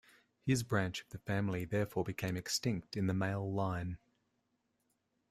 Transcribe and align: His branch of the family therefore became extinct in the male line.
His 0.41 0.63
branch 0.63 1.01
of 1.03 1.09
the 1.09 1.19
family 1.19 1.63
therefore 1.63 2.03
became 2.03 2.35
extinct 2.35 2.97
in 2.97 3.05
the 3.05 3.13
male 3.13 3.53
line. 3.53 3.99